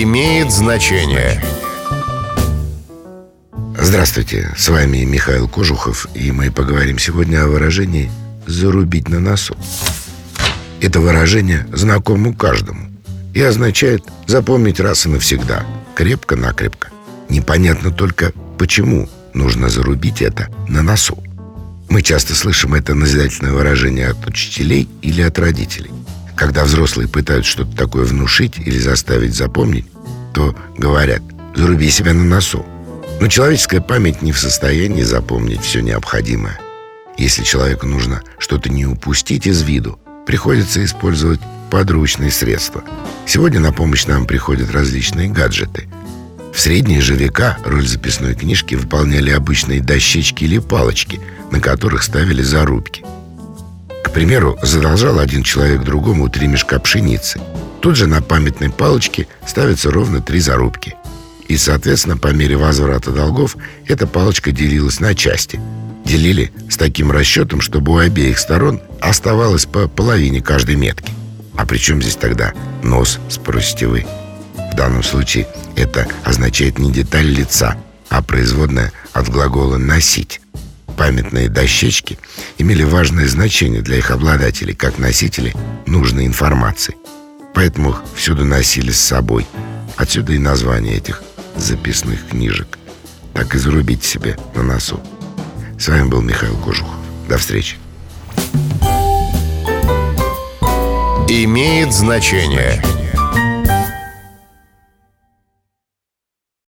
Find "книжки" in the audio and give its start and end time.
48.34-48.74